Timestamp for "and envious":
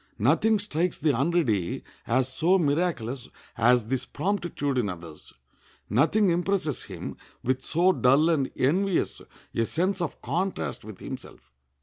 8.29-9.21